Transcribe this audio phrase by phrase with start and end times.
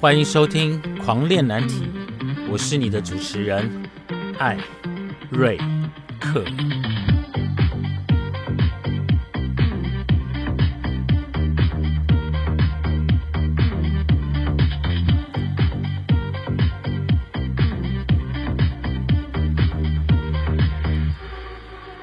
[0.00, 1.82] 欢迎收听《狂恋难题》，
[2.48, 3.68] 我是你的主持人
[4.38, 4.56] 艾
[5.28, 5.58] 瑞
[6.20, 6.44] 克。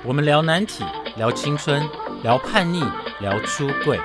[0.03, 0.83] 我们聊难题，
[1.15, 1.81] 聊青春，
[2.23, 2.83] 聊叛逆，
[3.21, 3.97] 聊出柜。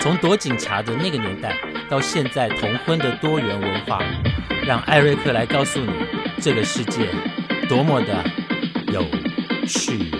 [0.00, 1.56] 从躲警察的那个年代，
[1.88, 4.02] 到现在同婚的多元文化，
[4.66, 5.92] 让艾瑞克来告诉你，
[6.40, 7.08] 这个世界
[7.68, 8.24] 多么的
[8.92, 9.04] 有
[9.66, 10.13] 趣。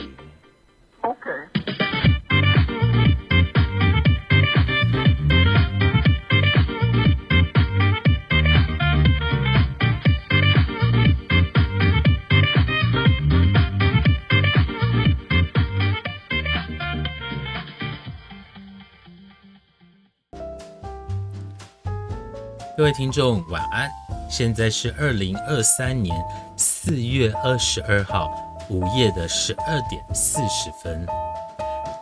[22.85, 23.91] 各位听众，晚安。
[24.29, 26.15] 现在是二零二三年
[26.55, 28.31] 四月二十二号
[28.69, 31.07] 午夜的十二点四十分。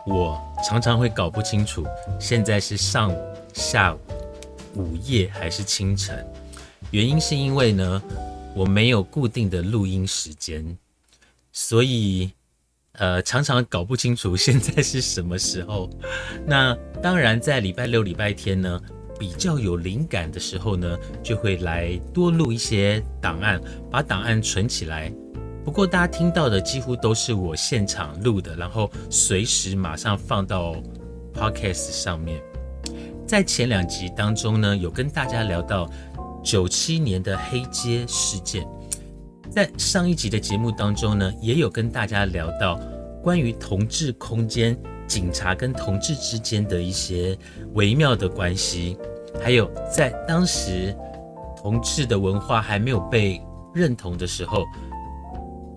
[0.05, 1.85] 我常常会搞不清楚，
[2.19, 3.17] 现在是上午、
[3.53, 3.99] 下午、
[4.75, 6.21] 午夜还是清晨。
[6.91, 8.03] 原因是因为呢，
[8.53, 10.77] 我没有固定的录音时间，
[11.53, 12.29] 所以
[12.95, 15.89] 呃，常常搞不清楚现在是什么时候。
[16.45, 18.81] 那当然，在礼拜六、礼拜天呢。
[19.23, 23.57] 比较有灵感的时候呢，就会来多录一些档案，
[23.89, 25.09] 把档案存起来。
[25.63, 30.75] 不过大家听到的几乎都是我现场录的，然后随时马上放到
[31.33, 32.41] podcast 上面。
[33.25, 35.89] 在前两集当中呢，有跟大家聊到
[36.43, 38.67] 九七年的黑街事件。
[39.49, 42.77] 在上一集的节目当中呢，也有跟大家聊到
[43.21, 44.77] 关于同志空间。
[45.05, 47.37] 警察跟同志之间的一些
[47.73, 48.97] 微妙的关系，
[49.41, 50.95] 还有在当时
[51.57, 53.41] 同志的文化还没有被
[53.73, 54.63] 认同的时候，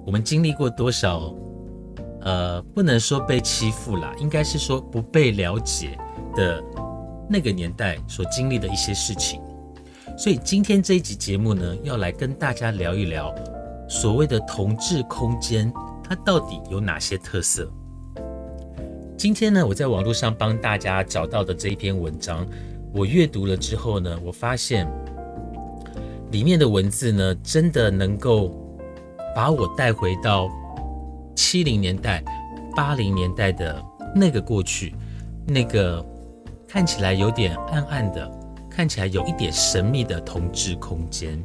[0.04, 1.34] 我们经历过多少？
[2.22, 5.96] 呃，不能说被欺负啦，应该是说不被了解
[6.34, 6.60] 的
[7.30, 9.40] 那个年代所经历的一些事情。
[10.18, 13.32] 所以今天这一集节目呢，要来跟大家聊一聊
[13.88, 17.70] 所谓的同志空间，它到底有哪些特色？
[19.16, 22.44] 今天呢，我在网络上帮大家找到的这一篇文章，
[22.96, 24.90] 我阅读了之后呢，我发现
[26.32, 28.50] 里面的文字呢，真的能够
[29.34, 30.48] 把我带回到
[31.34, 32.24] 七零年代、
[32.74, 33.84] 八零年代的
[34.14, 34.94] 那个过去，
[35.46, 36.02] 那个
[36.66, 38.30] 看起来有点暗暗的、
[38.70, 41.38] 看起来有一点神秘的同志空间。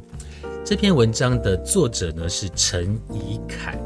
[0.64, 3.78] 这篇文章的作者呢是陈怡凯，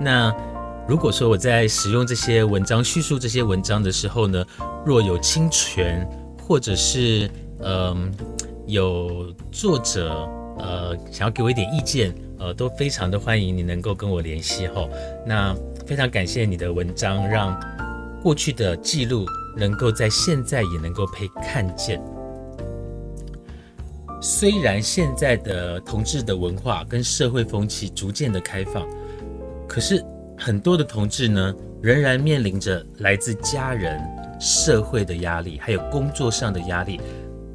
[0.00, 0.32] 那。
[0.86, 4.42] 如果说我在使用这些文章叙述这些文章的时候呢，
[4.86, 6.08] 若有侵权，
[6.48, 8.10] 或者是嗯
[8.66, 10.26] 有作者
[10.58, 14.88] 呃想要给我一点意见，呃都非常的欢迎你能够跟我联系哈。
[15.26, 15.54] 那
[15.86, 17.54] 非常感谢你的文章，让
[18.22, 19.26] 过去的记录
[19.58, 22.02] 能够在现在也能够被看见。
[24.22, 28.88] 虽然现在的同志的文化跟社会风气逐渐的开放，
[29.68, 30.02] 可是。
[30.40, 34.00] 很多的同志呢，仍然面临着来自家人、
[34.38, 37.00] 社会的压力，还有工作上的压力。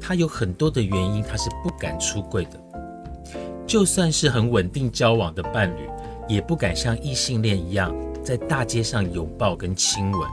[0.00, 2.60] 他有很多的原因，他是不敢出柜的。
[3.66, 5.88] 就算是很稳定交往的伴侣，
[6.28, 10.28] 也不敢像异性恋一样在大街上拥抱跟亲吻。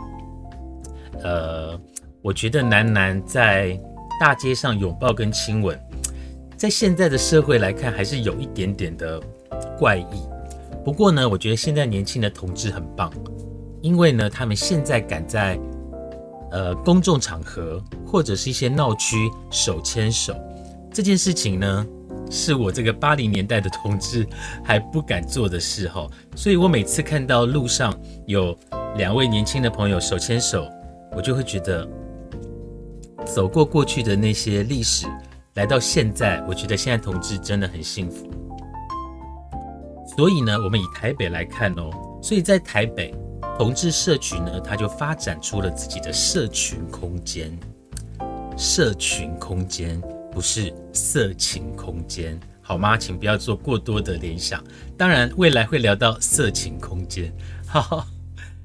[1.24, 1.80] 呃，
[2.22, 3.80] 我觉得男男在
[4.20, 5.80] 大街上拥抱跟亲吻，
[6.58, 9.22] 在现在的社会来看，还是有一点点的
[9.80, 10.28] 怪异。
[10.84, 13.10] 不过呢，我觉得现在年轻的同志很棒，
[13.82, 15.58] 因为呢，他们现在敢在
[16.52, 20.36] 呃公众场合或者是一些闹区手牵手
[20.94, 21.86] 这件事情呢，
[22.30, 24.28] 是我这个八零年代的同志
[24.64, 26.08] 还不敢做的事哈。
[26.36, 27.98] 所以我每次看到路上
[28.28, 28.58] 有
[28.98, 30.68] 两位年轻的朋友手牵手，
[31.16, 31.88] 我就会觉得
[33.26, 35.08] 走过过去的那些历史，
[35.54, 38.30] 来到现在，我觉得现在同志真的很幸福。
[40.18, 41.90] 所以呢，我们以台北来看哦，
[42.22, 43.14] 所以在台北
[43.62, 47.56] 同志社群呢，它就发展出了自己的社群空间。
[48.58, 52.98] 社群空间不是色情空间，好吗？
[52.98, 54.64] 请不要做过多的联想。
[54.98, 57.32] 当然，未来会聊到色情空间。
[57.68, 58.08] 好，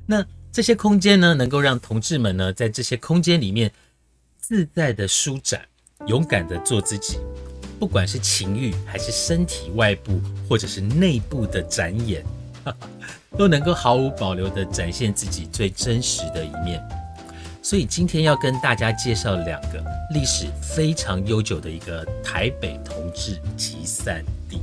[0.06, 3.70] 那这些空间呢，能够让同志们呢，在这些空间里面
[4.38, 5.60] 自在的舒展，
[6.06, 7.18] 勇敢的做自己。
[7.78, 10.18] 不管是情欲还是身体外部
[10.48, 12.24] 或者是内部的展演，
[13.36, 16.82] 都能够毫无保留地展现自己最真实的一面。
[17.62, 24.60] 所以今天要跟大家介绍两个历史非常悠久的一个台北同志集散地。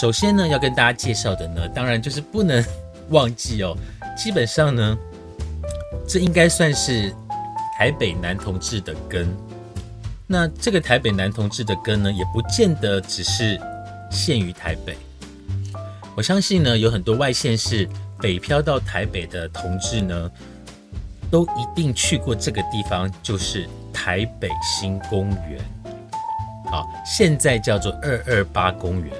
[0.00, 2.64] 首先呢，要跟大家介绍的呢，当然就是不能
[3.10, 3.76] 忘记哦。
[4.16, 4.98] 基本上呢，
[6.06, 7.14] 这应该算是
[7.78, 9.32] 台北男同志的根。
[10.26, 13.60] 那这个台北男同志的根呢，也不见得只是
[14.10, 14.96] 限于台北。
[16.16, 17.88] 我相信呢，有很多外县市
[18.20, 20.30] 北漂到台北的同志呢，
[21.28, 25.60] 都一定去过这个地方，就是台北新公园。
[26.66, 29.12] 好，现在叫做二二八公园。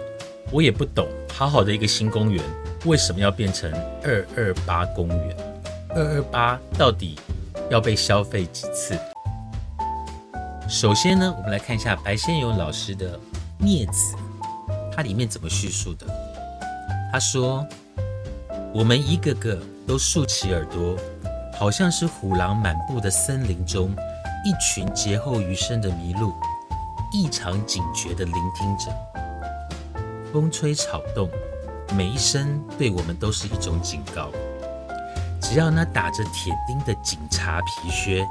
[0.53, 2.41] 我也不懂，好好的一个新公园，
[2.85, 3.73] 为什么要变成
[4.05, 5.37] 二二八公园？
[5.89, 7.19] 二二八到底
[7.71, 8.97] 要被消费几次？
[10.69, 13.19] 首先呢，我们来看一下白先勇老师的
[13.65, 14.15] 《镊子》，
[14.95, 16.07] 它里面怎么叙述的？
[17.15, 17.65] 他说
[18.75, 19.57] ：“我们一个个
[19.87, 20.99] 都竖起耳朵，
[21.57, 23.95] 好像是虎狼满布的森林中
[24.45, 26.33] 一群劫后余生的麋鹿，
[27.13, 28.93] 异常警觉地聆听着。”
[30.33, 31.31] 风吹草动，
[31.97, 34.33] 每一声对我们都是一种警告。
[35.41, 38.27] 只要那打着铁钉的警察皮靴，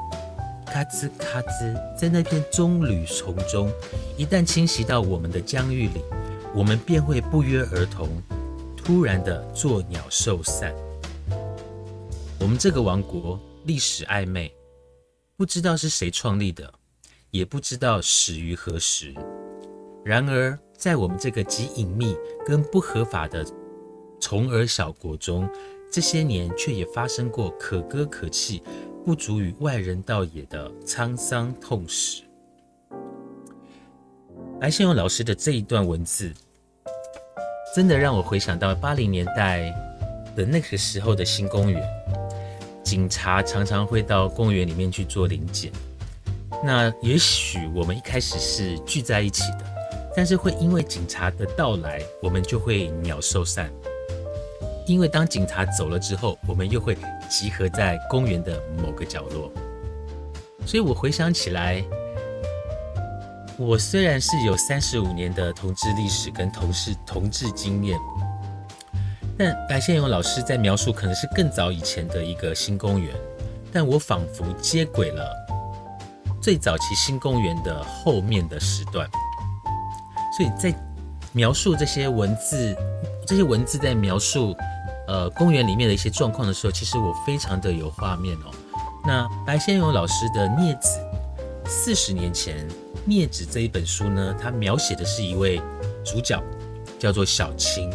[0.66, 3.72] 咔吱咔吱，在那片棕榈丛中，
[4.18, 6.04] 一旦侵袭到我们的疆域里，
[6.54, 8.10] 我们便会不约而同，
[8.84, 10.76] 突然的作鸟兽散。
[12.40, 14.54] 我们这个王国历史暧昧，
[15.38, 16.74] 不知道是谁创立的，
[17.32, 19.14] 也不知道始于何时。
[20.04, 20.58] 然而。
[20.76, 22.14] 在我们这个极隐秘
[22.46, 23.46] 跟不合法的
[24.20, 25.50] 虫儿小国中，
[25.90, 28.62] 这些年却也发生过可歌可泣、
[29.06, 32.24] 不足与外人道也的沧桑痛史。
[34.60, 36.34] 白先勇老师的这一段文字，
[37.74, 39.74] 真的让我回想到八零年代
[40.36, 41.84] 的那个时候的新公园，
[42.84, 45.72] 警察常常会到公园里面去做临检。
[46.64, 49.66] 那也许我们一开始是聚在一起的。
[50.16, 53.72] 但是会因为警察的到来，我们就会鸟兽散。
[54.86, 56.96] 因为当警察走了之后，我们又会
[57.28, 59.52] 集合在公园的某个角落。
[60.64, 61.84] 所以我回想起来，
[63.58, 68.00] 我虽然是有三十五年的同志历史跟同事同志经验，
[69.38, 73.14] 但白先勇老师在描述可能是更早以前的一个新公园，
[73.72, 75.32] 但我仿佛接轨了
[76.42, 79.08] 最早期新公园的后面的时段。
[80.36, 80.74] 所以在
[81.32, 82.76] 描述这些文字，
[83.28, 84.56] 这些文字在描述
[85.08, 88.52] 呃公园里面的一些状况的时候，其实我非常的有画面哦。
[89.06, 91.00] 那白先勇老师的《镊子》，
[91.66, 92.68] 四十年前，
[93.08, 95.62] 《镊子》这一本书呢，它描写的是一位
[96.04, 96.42] 主角，
[97.00, 97.90] 叫做小青，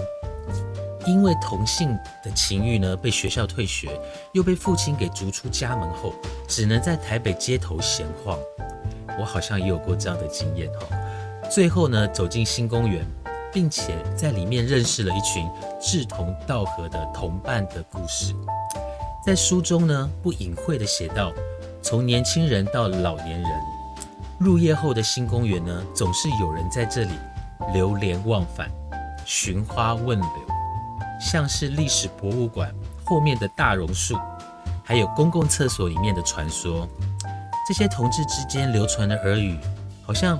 [1.06, 1.91] 因为同性
[2.25, 3.88] 的情欲呢，被学校退学，
[4.32, 6.15] 又被父亲给逐出家门后，
[6.47, 8.38] 只能在台北街头闲晃。
[9.19, 11.50] 我好像也有过这样的经验哦。
[11.50, 13.06] 最后呢，走进新公园，
[13.53, 15.49] 并且在里面认识了一群
[15.81, 18.35] 志同道合的同伴的故事。
[19.26, 21.32] 在书中呢，不隐晦的写道：
[21.82, 23.50] 从年轻人到老年人，
[24.38, 27.12] 入夜后的新公园呢，总是有人在这里
[27.72, 28.70] 流连忘返，
[29.25, 30.28] 寻花问柳，
[31.20, 32.72] 像是历史博物馆
[33.04, 34.16] 后面的大榕树，
[34.84, 36.88] 还有公共厕所里面的传说。
[37.66, 39.58] 这些同志之间流传的耳语，
[40.02, 40.38] 好像。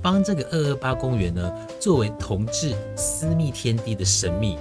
[0.00, 4.58] 帮这个二二八公园呢，作为同志私密天地的神秘，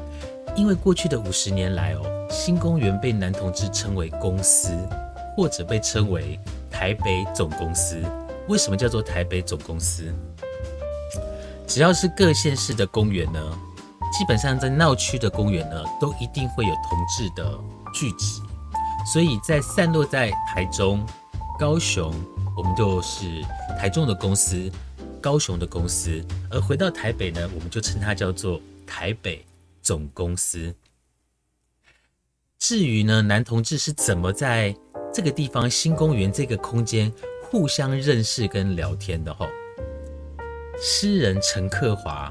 [0.56, 4.70] 因为过去的五十年来哦，新公园被男同志称为公司，
[5.36, 8.02] 或者被称为台北总公司。
[8.48, 10.14] 为什么叫做台北总公司？
[11.68, 13.60] 只要是各县市的公园呢，
[14.12, 17.58] 基本上在闹区的公园呢，都一定会有同志的
[17.94, 18.42] 聚集，
[19.14, 21.06] 所以在散落在台中、
[21.60, 22.14] 高雄，
[22.58, 23.42] 我们就是
[23.80, 24.72] 台中的公司。
[25.22, 26.20] 高雄的公司，
[26.50, 29.46] 而回到台北呢，我们就称它叫做台北
[29.80, 30.74] 总公司。
[32.58, 34.76] 至于呢，男同志是怎么在
[35.14, 37.12] 这个地方新公园这个空间
[37.44, 39.34] 互相认识跟聊天的？
[39.34, 39.48] 吼，
[40.82, 42.30] 诗人陈克华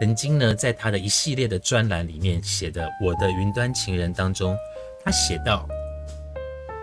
[0.00, 4.56] 曾经呢，在他的一系列的专栏里面写的《我的云端情人》当中，
[5.04, 5.66] 他写到，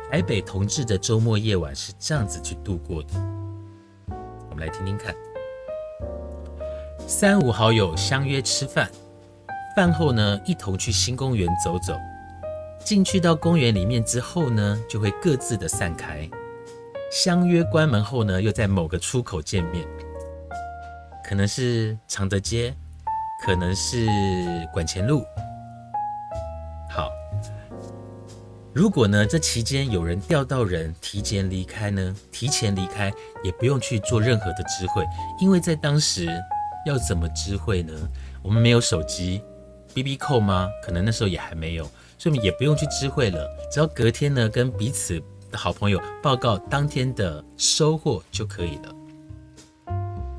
[0.09, 3.09] 台北同志的周末夜晚是这样子去度过的。
[4.49, 5.13] 我们来听听看。
[7.05, 8.89] 三五好友相约吃饭，
[9.75, 11.93] 饭后呢，一同去新公园走走。
[12.83, 16.29] 进去到公园里面之后呢，就会各自的散开。
[17.11, 19.85] 相约关门后呢，又在某个出口见面，
[21.23, 22.73] 可能是常德街，
[23.45, 24.07] 可能是
[24.73, 25.23] 管前路。
[26.89, 27.09] 好，
[28.73, 33.11] 如果呢这期间有人钓到人提前离开呢，提前离开
[33.43, 35.05] 也不用去做任何的知会，
[35.39, 36.27] 因为在当时
[36.85, 37.93] 要怎么知会呢？
[38.41, 39.41] 我们没有手机
[39.93, 40.69] ，B B 扣吗？
[40.83, 45.21] 可能那时候也还没有，所以也不用去知会了，只要隔天呢跟彼此
[45.51, 48.95] 的好朋友报告当天的收获就可以了。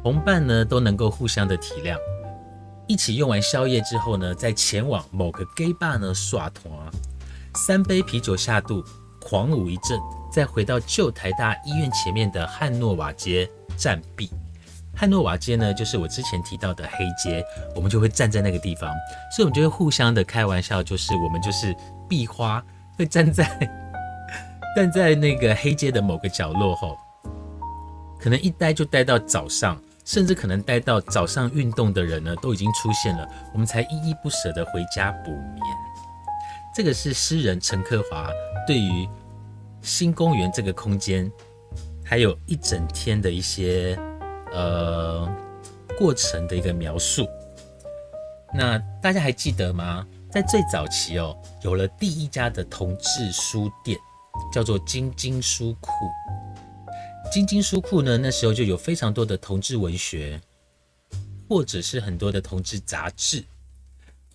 [0.02, 1.96] 同伴呢都能够互相的体谅，
[2.88, 6.72] 一起用完宵夜之后呢，再前往某个 gay bar 呢耍团，
[7.54, 8.84] 三杯啤酒下肚，
[9.20, 10.00] 狂舞一阵，
[10.32, 14.28] 再回到旧台大医院前面的汉诺瓦街站壁。
[14.94, 17.44] 汉诺瓦街呢，就是我之前提到的黑街，
[17.74, 18.90] 我们就会站在那个地方，
[19.34, 21.74] 所以我们就会互相的开玩笑，就是我们就是
[22.08, 22.64] 壁花，
[22.98, 23.44] 会站在
[24.76, 26.96] 站在那个黑街的某个角落后，
[28.18, 29.80] 可能一待就待到早上。
[30.04, 35.62] 甚至可能待到早上运动的人呢，都已经出现了，我们才依依不舍地回家补眠。
[36.74, 38.28] 这个是诗人陈克华
[38.66, 39.08] 对于
[39.80, 41.30] 新公园这个空间，
[42.04, 43.96] 还有一整天的一些
[44.52, 45.28] 呃
[45.98, 47.26] 过程的一个描述。
[48.54, 50.06] 那大家还记得吗？
[50.30, 53.98] 在最早期哦，有了第一家的同志书店，
[54.52, 55.90] 叫做金金书库。
[57.30, 60.40] 金金书库呢，那时候就有非常多的同志文学，
[61.48, 63.44] 或者是很多的同志杂志，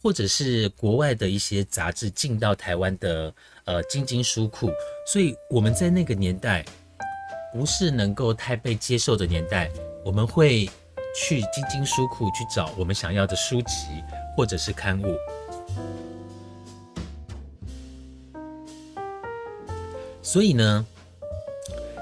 [0.02, 3.34] 或者是国外的一些杂志进到台湾的
[3.66, 4.72] 呃金金书库，
[5.12, 6.66] 所以我们在那个年代
[7.54, 9.70] 不是能够太被接受的年代，
[10.08, 10.66] 我们会
[11.14, 14.02] 去金金书库去找我们想要的书籍
[14.38, 15.18] 或者是刊物，
[20.22, 20.86] 所以呢。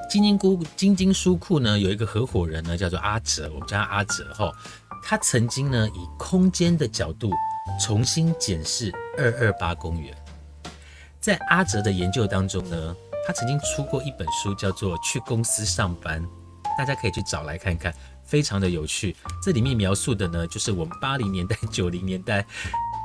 [0.07, 4.51] 金金库金金书库呢，有一个合伙人呢，叫做阿哲，我们叫他阿哲哈。
[5.03, 7.31] 他曾经呢，以空间的角度
[7.81, 10.15] 重新检视二二八公园。
[11.19, 12.95] 在阿哲的研究当中呢，
[13.25, 16.23] 他曾经出过一本书，叫做《去公司上班》，
[16.77, 19.15] 大家可以去找来看看，非常的有趣。
[19.43, 22.45] 这里面描述的呢，就是我们八零年代、 九零年代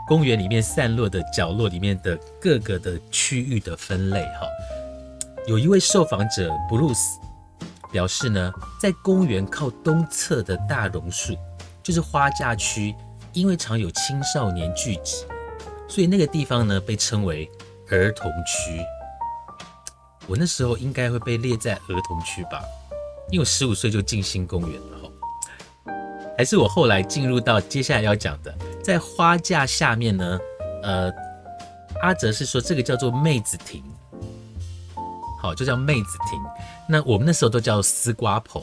[0.09, 4.47] 公园里面散落的角落里面的各个的区域的分类哈。
[5.47, 7.19] 有一位受访者布鲁斯
[7.93, 11.37] 表示呢，在公园靠东侧的大榕树，
[11.83, 12.95] 就是花架区，
[13.33, 15.25] 因为常有青少年聚集，
[15.89, 17.51] 所以那个地方呢被称为
[17.89, 18.81] 儿童区。
[20.27, 22.63] 我那时候应该会被列在儿童区吧，
[23.31, 25.93] 因为十五岁就进新公园了哈。
[26.37, 30.39] 还是我后来进入到接下来要讲的，在花架下面呢，
[30.83, 31.13] 呃，
[32.01, 33.83] 阿哲是说这个叫做妹子亭。
[35.43, 36.39] 好，就叫妹子亭。
[36.89, 38.63] 那我们那时候都叫丝瓜棚，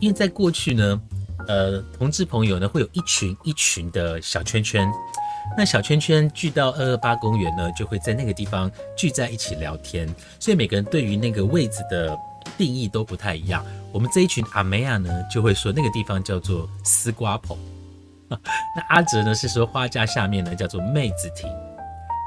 [0.00, 1.00] 因为在过去呢，
[1.46, 4.88] 呃，同志朋友呢会有一群一群的小圈圈，
[5.56, 10.12] 那小圈圈聚到二二八公园呢，就会在那个地方聚在一起聊天。
[10.40, 12.16] 所以每个人对于那个位置的
[12.56, 13.64] 定义都不太一样。
[13.96, 17.56] 我们这一群阿梅亚呢，就会说那个地方叫做丝瓜棚。
[18.28, 21.50] 那阿哲呢是说花架下面呢叫做妹子亭。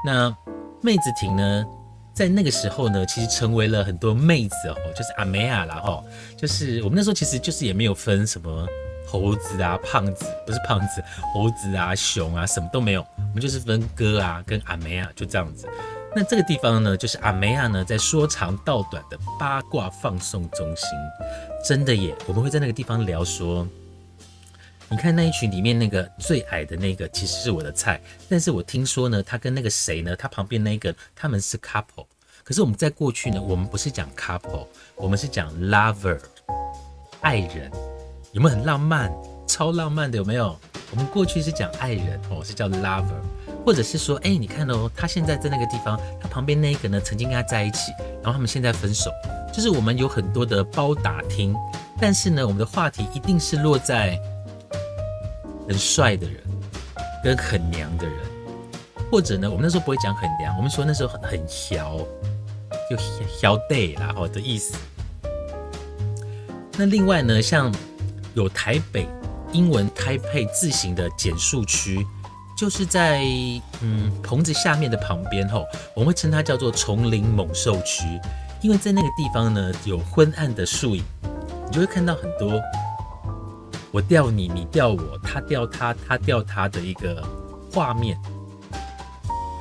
[0.04, 0.36] 那
[0.82, 1.64] 妹子亭呢？
[2.12, 6.02] 在那个时候呢，其实成为了很多妹子哦，就是阿梅亚啦哈，
[6.36, 8.66] 就是我们那时候其实就是也没有分什么
[9.06, 11.00] 猴子啊、胖子，不是胖子，
[11.32, 15.68] 猴子啊、熊啊，什么都没有，我们就是分哥啊跟阿梅亚就这样子。
[16.14, 20.88] 那这个地方呢，就是阿梅亚呢在说长道短的八卦放送中心，
[21.64, 23.66] 真的耶，我们会在那个地方聊说。
[24.88, 28.00] 你看那一群里面那个最矮的那个，其实是我的菜。
[28.28, 32.06] 但是我听说呢，他跟那个谁呢，他旁边那个他们是 couple。
[32.42, 36.18] 可是我们在过去呢，我们不是讲 couple，我们是讲 lover，
[37.20, 37.70] 爱人。
[38.32, 39.12] 有没有很浪漫？
[39.46, 40.58] 超浪漫的有没有？
[40.90, 43.20] 我们过去是讲爱人哦，是叫 lover，
[43.64, 49.10] 或者是说，哎，你看哦，他现在在那个地方，他旁边那一个呢，曾经跟他在一起，然后他们现在分手。
[49.52, 51.54] 就是我们有很多的包打听，
[52.00, 54.20] 但是呢，我们的话题一定是落在。
[55.68, 56.42] 很帅的人，
[57.22, 58.16] 跟很娘的人，
[59.08, 61.96] 或者呢，我们那时候不会讲很娘，我们说那时候很很小，
[62.90, 62.96] 就
[63.40, 64.74] 小 day 啦，好的意思。
[66.76, 67.72] 那另外呢，像
[68.34, 69.06] 有台北
[69.52, 72.04] 英文台配字形的简述区，
[72.60, 73.22] 就是在
[73.80, 75.64] 嗯棚子下面的旁边吼，
[75.94, 78.04] 我们会称它叫做丛林猛兽区，
[78.60, 81.02] 因为在那个地方呢有昏暗的树影，
[81.68, 82.60] 你就会看到很多。
[83.90, 87.26] 我钓你，你钓我，他钓他，他钓他的一个
[87.72, 88.20] 画面。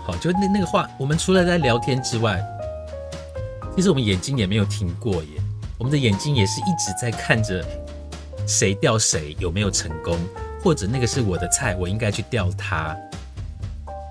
[0.05, 2.43] 好，就那那个画，我们除了在聊天之外，
[3.77, 5.41] 其实我们眼睛也没有停过耶。
[5.77, 7.65] 我们的眼睛也是一直在看着
[8.45, 10.19] 谁钓谁有没有成功，
[10.63, 12.95] 或者那个是我的菜，我应该去钓它。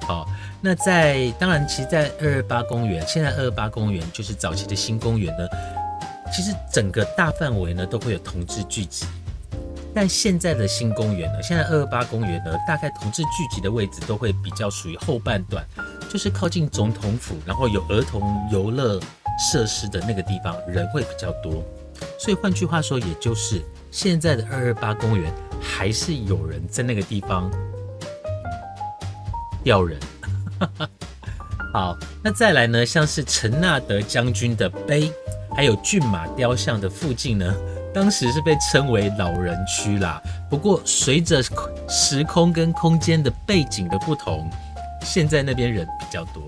[0.06, 0.26] 好，
[0.62, 5.46] 那在当然，其实，在二二八公园，现在二二八公园就是早期的新公园呢，
[6.32, 9.04] 其实整个大范围呢都会有同志聚集。
[9.94, 15.62] 但现在的新公园呢，现在二二八公园呢，大概同志聚集的位置都会比较属于后半段，
[16.08, 19.00] 就是靠近总统府，然后有儿童游乐
[19.52, 21.64] 设施的那个地方，人会比较多。
[22.18, 27.50] 所以换句话说，也就是现在的二二八公园还是有人在那个地方
[29.62, 29.98] 钓人。
[31.72, 35.12] 好，那再来呢，像是陈纳德将军的碑，
[35.54, 37.54] 还有骏马雕像的附近呢。
[37.94, 41.42] 当时是被称为老人区啦，不过随着
[41.88, 44.48] 时空跟空间的背景的不同，
[45.02, 46.42] 现在那边人比较多。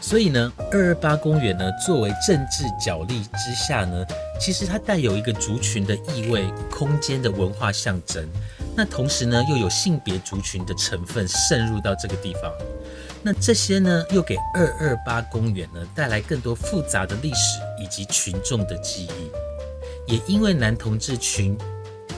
[0.00, 4.04] 所以呢，二二八公园呢，作为政治角力之下呢，
[4.40, 8.24] 其实它带有一个族群的意味、空间的文化象征，
[8.76, 12.52] 那同时呢，又有性别族群的成分渗入到这个地方。
[13.22, 19.30] 那这些呢，又给二二八公园呢带来更多复杂的历史以及群众的记忆。
[20.12, 21.58] 也因为男同志群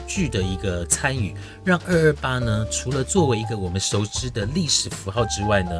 [0.09, 5.71] 聚的一个参与，让二二八呢，除了作为一个我们熟知的历史符号之外呢，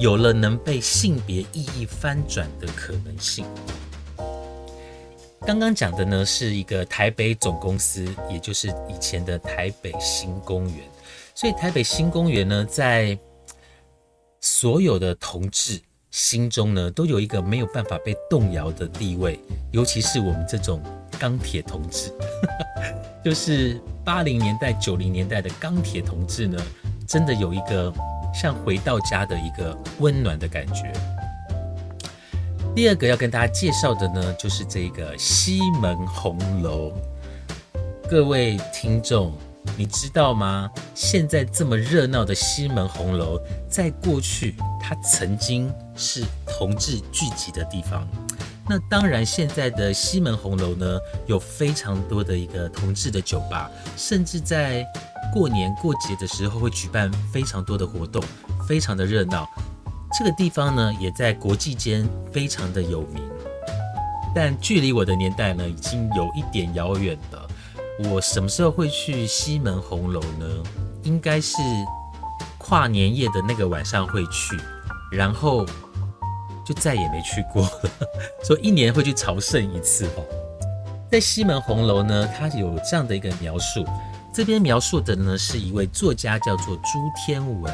[0.00, 3.44] 有了能被性别意义翻转的可能性。
[5.46, 10.76] 刚刚讲的呢，是一个台北总公司，也就是以前的台北新公园。
[11.34, 13.18] 所以台北新公园呢，在
[14.40, 15.78] 所有的同志
[16.10, 19.38] 心中呢，都有一个没有办法被动摇的地位，
[19.70, 20.82] 尤其是我们这种
[21.18, 22.12] 钢铁同志，
[23.24, 26.58] 就是八零年代、九零年代的钢铁同志呢，
[27.06, 27.92] 真的有一个
[28.34, 30.92] 像回到家的一个温暖的感觉。
[32.74, 36.92] 第二个要跟大家介绍的呢，就是这个西门红楼，
[38.10, 39.32] 各位听众。
[39.78, 40.70] 你知道吗？
[40.94, 48.06] 现在这么热闹的西门红楼，在过去它曾经是同志聚集的地方。
[48.66, 54.86] 那当然，现在的西门红楼呢，有非常多的一个同志的酒吧，甚至在
[55.32, 58.22] 过年过节的时候会举办非常多的活动，
[58.66, 59.46] 非常的热闹。
[60.16, 63.22] 这个地方呢，也在国际间非常的有名。
[64.34, 67.48] 但距离我的年代呢，已经有一点遥远了。
[68.10, 70.46] 我什么时候会去西门红楼呢？
[71.02, 71.58] 应该是
[72.56, 74.58] 跨年夜的那个晚上会去，
[75.12, 75.66] 然后
[76.66, 77.90] 就再也没去过了。
[78.42, 80.24] 所以一年会去朝圣一次哦。
[81.10, 83.84] 在西门红楼呢，它有这样的一个描述，
[84.32, 86.82] 这边描述的呢是一位作家叫做朱
[87.14, 87.72] 天文。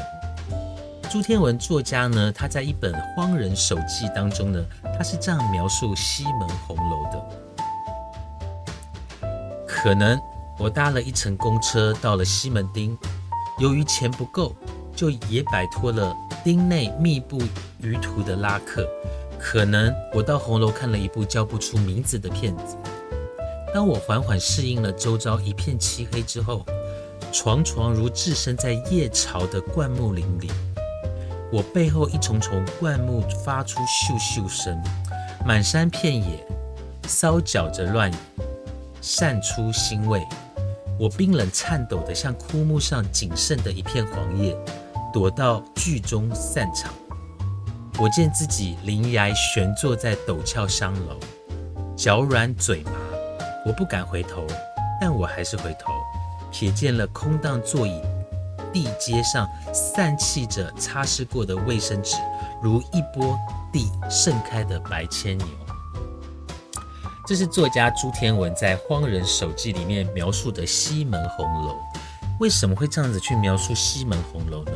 [1.09, 4.63] 朱天文作家呢，他在一本《荒人手记》当中呢，
[4.97, 7.21] 他是这样描述西门红楼的。
[9.67, 10.17] 可能
[10.57, 12.97] 我搭了一程公车到了西门町，
[13.59, 14.55] 由于钱不够，
[14.95, 17.41] 就也摆脱了町内密布
[17.81, 18.87] 鱼图的拉客。
[19.39, 22.77] 可能我到红楼看了一部叫不出名字的片子。
[23.73, 26.65] 当我缓缓适应了周遭一片漆黑之后，
[27.31, 30.51] 床床如置身在夜潮的灌木林里。
[31.51, 34.81] 我背后一重重灌木发出咻咻声，
[35.45, 36.45] 满山遍野
[37.07, 38.11] 搔搅着乱。
[39.01, 40.21] 散出腥味，
[40.99, 44.55] 我冰冷颤抖的像枯木上仅剩的一片黄叶，
[45.11, 46.93] 躲到剧中散场。
[47.99, 51.19] 我见自己临崖悬坐在陡峭山楼，
[51.95, 52.91] 脚软嘴麻，
[53.65, 54.45] 我不敢回头，
[54.99, 55.91] 但我还是回头，
[56.51, 58.01] 瞥见了空荡座椅
[58.73, 62.15] 地阶上散气着擦拭过的卫生纸，
[62.63, 63.37] 如一波
[63.71, 65.47] 地盛开的白牵牛。
[67.27, 71.77] 这是作家朱天文在《荒人手记》里面描述的西门红楼。
[72.39, 74.71] 为什么会这样子去描述西门红楼呢？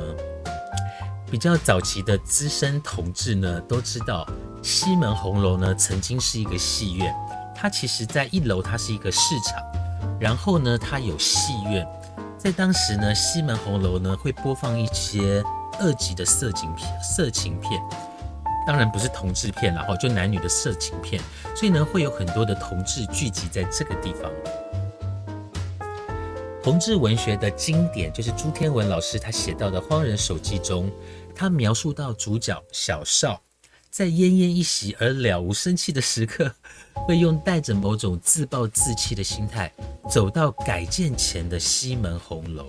[1.30, 4.26] 比较早期的资深同志呢都知道，
[4.62, 7.14] 西门红楼呢曾经是一个戏院。
[7.56, 9.58] 它其实在一楼，它是一个市场，
[10.20, 11.86] 然后呢它有戏院。
[12.38, 15.44] 在当时呢，西门红楼呢会播放一些
[15.80, 17.82] 二级的色情片，色情片。
[18.68, 21.22] 当然不是同志片了哈，就男女的色情片，
[21.56, 24.32] 所以呢会有很多的同志聚集在这个地方。
[26.66, 30.90] 同志文学的经典就是朱天文老师他写到的《荒人手记》中，
[31.36, 33.40] 他描述到主角小少
[33.92, 36.52] 在奄奄一息而了无生气的时刻，
[37.06, 39.72] 会用带着某种自暴自弃的心态
[40.10, 42.66] 走到改建前的西门红楼。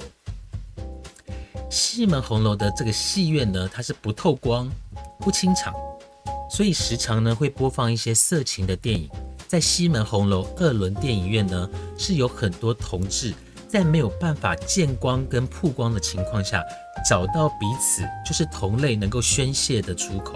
[1.71, 4.71] 西门红楼的这个戏院呢，它是不透光。
[5.21, 5.73] 不清场，
[6.51, 9.09] 所以时常呢会播放一些色情的电影。
[9.49, 13.33] 在西门红楼二轮电影院呢，是有很多同志
[13.68, 16.62] 在没有办法见光跟曝光的情况下，
[17.09, 20.35] 找到彼此就是同类能够宣泄的出口。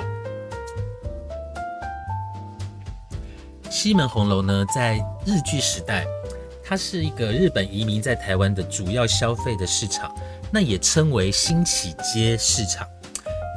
[3.71, 6.05] 西门红楼呢，在日据时代，
[6.63, 10.13] 它是一个日本移民在台湾的主要消费的市场，
[10.53, 12.87] 那也称为新起街市场。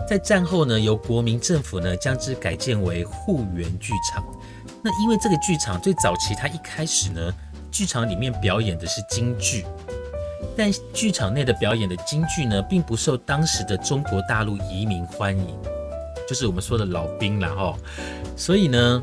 [0.07, 4.23] 在战后呢，由国民政府呢将之改建为护园剧场。
[4.83, 7.33] 那因为这个剧场最早期，它一开始呢，
[7.73, 9.65] 剧场里面表演的是京剧，
[10.55, 15.47] 但剧场内的表演的京剧呢，并不受当时的中国大陆移民欢迎，
[16.29, 17.75] 就是我们说的老兵啦哈。
[18.37, 19.01] 所以呢，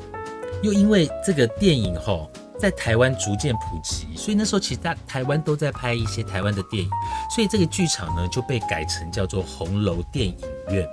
[0.63, 2.25] 又因为这个电影哈
[2.61, 6.91] 在台湾逐渐普及，所以那时候其实大台湾都在拍一些台湾的电影，
[7.35, 10.37] 所以这个剧场呢就被改成叫做红楼电影
[10.69, 10.89] 院。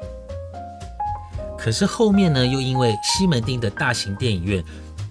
[1.55, 4.63] 可是后面呢，又因为西门町的大型电影院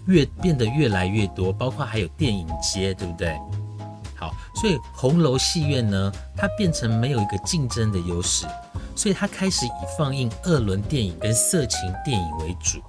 [0.07, 3.37] 越变得越来越多，包括还有电影街，对不对？
[4.16, 8.47] 好，所以红楼戏院呢，它变成没有一个竞争的优势，
[8.95, 12.81] 所以它开始以放映二轮电影跟色情电影为主。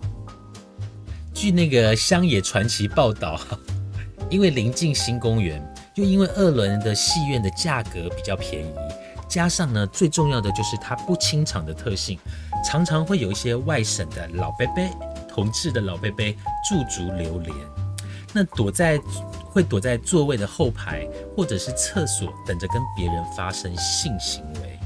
[1.34, 3.39] 据那个乡野传奇报道，
[4.30, 5.62] 因为临近新公园，
[5.95, 8.73] 又因为二轮的戏院的价格比较便宜，
[9.27, 12.17] 加上呢，最重要的就是它不清场的特性。
[12.65, 14.84] 常常会有一些外省的老伯伯、
[15.38, 16.36] 同志的老贝贝
[16.67, 17.56] 驻足流连，
[18.34, 18.97] 那躲在
[19.52, 24.80] 会躲在座位的后排或者是厕所，等着跟别人发生性行为。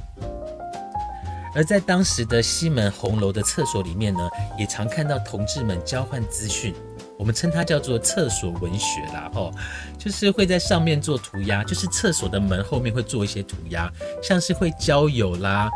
[1.56, 4.20] 而在当时的西门红楼的厕所里面呢，
[4.60, 6.76] 也常看到同志们交换资讯，
[7.18, 9.54] 我们称它叫做厕所文学啦，哦，
[9.98, 13.90] 就是会在上面做涂鸦，就是厕所的门后面会做一些涂鸦，
[14.22, 15.72] 像是会交友啦。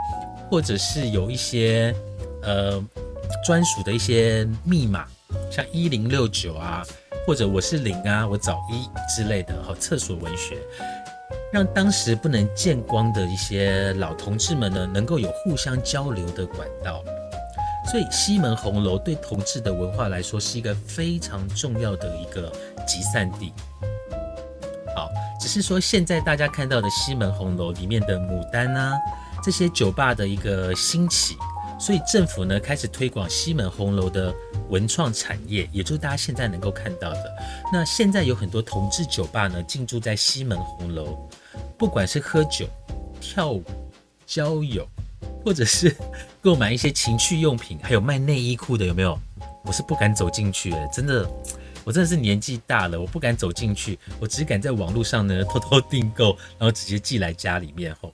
[0.48, 1.94] 或者是有一些
[2.44, 2.80] 呃
[3.46, 5.06] 专属的一些密码，
[5.52, 6.84] 像一零六九啊，
[7.26, 10.58] 或者我是零啊，我找一之类的，哈，厕所文学，
[11.52, 17.04] 让当时不能见光的一些老同志们呢，能够有互相交流的管道。
[17.92, 22.52] 所以西门红楼对同志的文化来说，是一个非常重要的一个
[22.88, 23.54] 集散地。
[24.96, 25.08] 好，
[25.40, 28.98] 只是说现在大家看到的西门红楼里面的牡丹啊。
[29.44, 31.36] 这些酒吧的一个兴起，
[31.78, 34.34] 所以政府呢开始推广西门红楼的
[34.70, 37.36] 文创产业，也就是大家现在能够看到的。
[37.72, 41.30] 那现在有很多同志酒吧呢进驻在西门红楼，
[41.78, 42.68] 不管是喝酒、
[43.20, 43.64] 跳舞、
[44.26, 44.88] 交友，
[45.44, 45.96] 或者是
[46.42, 49.20] 购买一些情趣用品，还有卖内衣裤的，有没有？
[49.66, 51.30] 我是不敢走进去，真的，
[51.84, 58.14] 我真的是年纪大了，我不敢走进去，我只敢在网络上呢偷偷订购，然后直接寄来家里面后。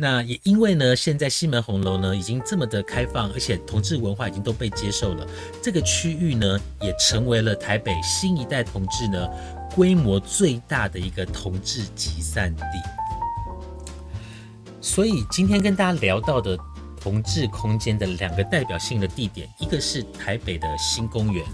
[0.00, 5.26] 那也因为呢，现在西门红楼呢已经这么的开放，而且同志文化已经都被接受了，
[5.60, 9.28] 这个区域呢也成为了台北新一代同志呢
[9.74, 12.62] 规模最大的一个同志集散地。
[14.80, 16.56] 所以今天跟大家聊到的
[17.00, 21.44] 同志空间的两个代表性的地点，一个是台北的新公园，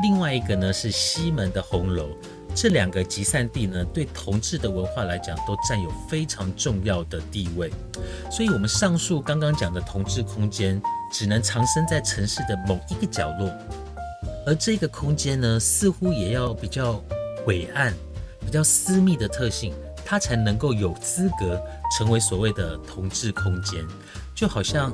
[0.00, 2.08] 另外一个呢是西门的红楼。
[2.54, 7.72] 这两个集散地呢，对同志的文化来讲，都占有非常重要的地位。
[8.30, 10.80] 所以，我们上述刚刚讲的同志空间，
[11.12, 13.50] 只能藏身在城市的某一个角落，
[14.46, 17.02] 而这个空间呢，似乎也要比较
[17.46, 17.94] 伟岸、
[18.40, 19.72] 比较私密的特性，
[20.04, 21.62] 它才能够有资格
[21.96, 23.82] 成为所谓的同志空间。
[24.34, 24.92] 就好像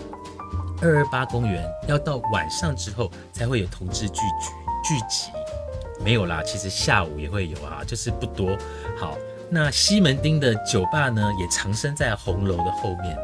[0.81, 4.21] 二二八公园，要到晚上之后才会有同志聚
[4.85, 5.31] 聚聚集。
[6.05, 8.57] 没有啦，其实下午也会有啊，就是不多。
[8.99, 9.17] 好，
[9.51, 13.17] 那西门町的酒吧呢，也藏身在红楼的后面。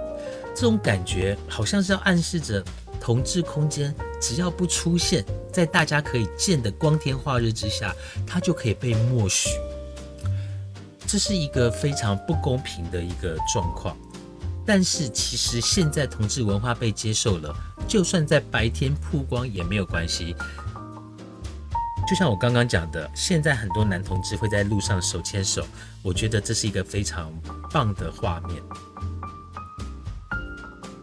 [0.55, 2.63] 这种感觉好像是要暗示着
[3.01, 7.95] 同志空间，只要不出现在大家可以见的光天化日之下，
[8.27, 9.49] 它就可以被默许。
[11.07, 13.97] 这是一个非常不公平的一个状况。
[14.65, 17.53] 但是其实现在同志文化被接受了，
[17.89, 20.37] 就算在白天曝光也没有关系。
[22.13, 25.65] 就像我刚刚讲的，现在很多男同志会在路上手牵手，
[26.03, 27.33] 我觉得这是一个非常
[27.71, 28.63] 棒的画面。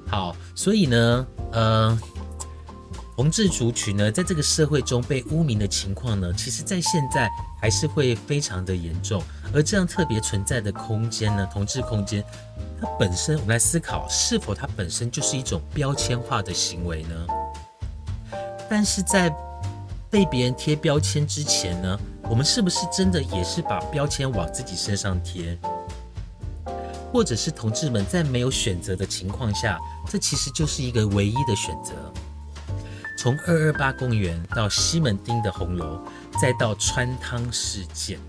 [0.08, 2.00] 好，所以呢，呃，
[3.16, 7.28] 同志族群呢，在这个社会中被污名的情况呢，其实在现在
[7.60, 9.20] 还是会非常的严重。
[9.52, 12.24] 而这样特别存在的空间呢，同志空间，
[12.80, 17.26] 它本身，我们来思考，是否它本身就是一种标签化的行为呢？
[18.70, 19.34] 但是在
[20.10, 25.58] 被别人贴标签之前呢，我们是不是真的也是把标签往自己身上贴？
[27.12, 31.94] 或者是同志们在没有选择的情况下，这其实就是一个唯一的选择。
[33.18, 36.00] 从二二八公园到西门町的红楼，
[36.42, 38.20] 再到川汤事件。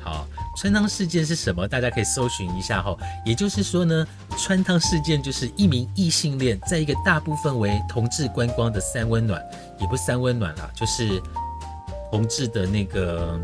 [0.00, 1.68] 好，川汤事件是什么？
[1.68, 2.96] 大家可以搜寻一下哈。
[3.24, 4.06] 也就是说呢，
[4.36, 9.40] 川汤事件就是一名异性恋，在一个大部分为同志观光的三温暖，
[9.78, 11.22] 也不三温暖啦，就是
[12.10, 13.40] 同志的那个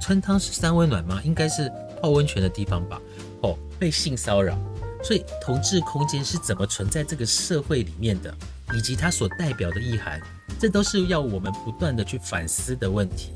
[0.00, 1.20] 川汤是三温暖吗？
[1.24, 3.00] 应该是泡温泉的地方吧。
[3.42, 4.56] 哦，被性骚扰，
[5.02, 8.32] 所以同志空间是怎么存在这个社会里面的，
[8.74, 10.20] 以及它所代表的意涵，
[10.58, 13.32] 这都是要我们不断的去反思的问题。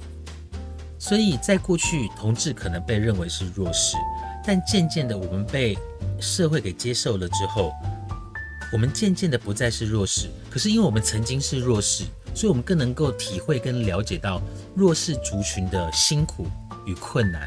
[0.99, 3.97] 所以在过去，同志可能被认为是弱势，
[4.49, 5.77] 但渐渐的，我们被
[6.19, 7.71] 社会给接受了之后，
[8.73, 10.31] 我们渐渐的不再是弱势。
[10.49, 14.41] 可是因为我们曾经是弱势，所以我们更能够体会跟了解到
[14.75, 16.47] 弱势族群的辛苦
[16.87, 17.47] 与困难。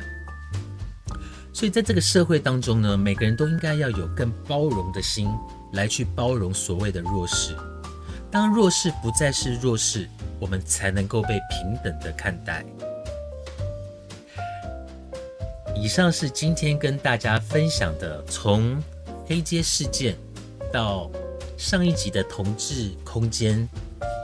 [1.52, 5.28] 所以在这个社会当中呢，每个人都应该要有更包容的心
[5.74, 7.58] 来去包容所谓的弱势。
[8.30, 10.08] 当弱势不再是弱势，
[10.40, 12.64] 我们才能够被平等的看待。
[15.82, 18.80] 以上是今天跟大家分享的，从
[19.28, 20.16] 黑街事件
[20.72, 21.10] 到
[21.58, 23.68] 上一集的同志空间，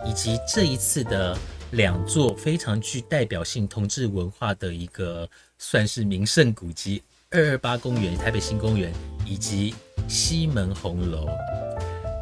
[0.06, 1.36] 以及这一次的
[1.72, 8.94] 两座非常具代表性同志文化的一个算是名胜古迹——二二八公园、台北新公园
[9.26, 9.74] 以及
[10.08, 11.28] 西门红楼。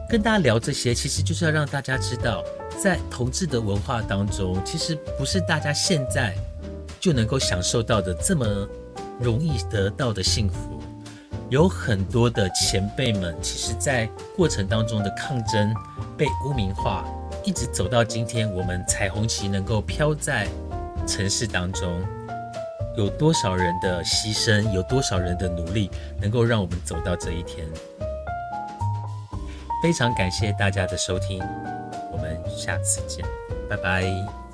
[0.09, 2.41] 跟大家聊这些，其实就是要让大家知道，
[2.81, 6.33] 在同志的文化当中，其实不是大家现在
[7.01, 8.45] 就能够享受到的这么。
[9.19, 10.79] 容易得到的幸福，
[11.49, 15.73] 有很多的前辈们，其实在过程当中的抗争
[16.17, 17.05] 被污名化，
[17.43, 20.47] 一直走到今天，我们彩虹旗能够飘在
[21.07, 22.03] 城市当中，
[22.97, 25.89] 有多少人的牺牲，有多少人的努力，
[26.21, 27.65] 能够让我们走到这一天？
[29.83, 31.39] 非常感谢大家的收听，
[32.11, 33.23] 我们下次见，
[33.69, 34.44] 拜拜。